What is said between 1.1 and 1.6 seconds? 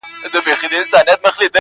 لخوا